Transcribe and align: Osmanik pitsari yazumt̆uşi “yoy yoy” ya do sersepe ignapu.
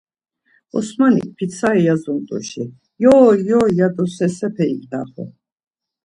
Osmanik 0.77 1.27
pitsari 1.37 1.81
yazumt̆uşi 1.87 2.63
“yoy 3.03 3.37
yoy” 3.49 3.71
ya 3.79 3.87
do 3.95 4.05
sersepe 4.15 4.63
ignapu. 4.75 5.23